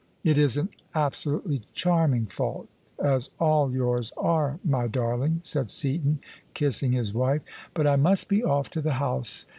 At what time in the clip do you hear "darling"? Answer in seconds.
4.87-5.41